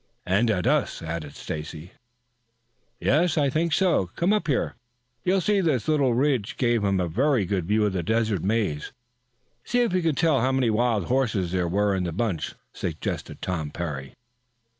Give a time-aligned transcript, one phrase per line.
[0.25, 1.91] "And at us," added Stacy.
[2.99, 4.07] "Yes, I think so.
[4.15, 4.73] Come up here.
[5.23, 8.93] You see this little ridge gave him a very good view of the desert maze.
[9.63, 13.43] See if you can tell how many wild horses there were in the bunch," suggested
[13.43, 14.15] Tom Parry.